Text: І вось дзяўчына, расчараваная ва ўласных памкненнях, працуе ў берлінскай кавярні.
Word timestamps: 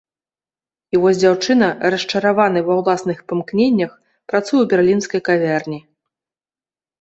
І 0.93 1.01
вось 1.01 1.19
дзяўчына, 1.23 1.67
расчараваная 1.93 2.63
ва 2.69 2.77
ўласных 2.79 3.17
памкненнях, 3.33 3.91
працуе 4.33 4.49
ў 4.61 4.65
берлінскай 4.73 5.21
кавярні. 5.31 5.79